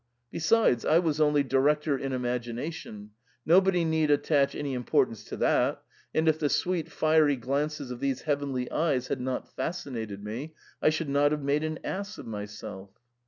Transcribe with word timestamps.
Besides, 0.31 0.83
I 0.83 0.97
was 0.97 1.21
only 1.21 1.43
director 1.43 1.95
in 1.95 2.11
imagination; 2.11 3.11
nobody 3.45 3.85
need 3.85 4.09
attach 4.09 4.55
any 4.55 4.73
importance 4.73 5.23
to 5.25 5.37
that, 5.37 5.83
and 6.11 6.27
if 6.27 6.39
the 6.39 6.49
sweet 6.49 6.91
fiery 6.91 7.35
glances 7.35 7.91
of 7.91 7.99
these 7.99 8.23
heavenly 8.23 8.71
eyes 8.71 9.09
had 9.09 9.21
not 9.21 9.53
fascinated 9.55 10.23
me, 10.23 10.55
I 10.81 10.89
should 10.89 11.09
not 11.09 11.31
have 11.31 11.43
made 11.43 11.63
an 11.63 11.77
ass 11.83 12.17
of 12.17 12.25
myself.' 12.25 12.99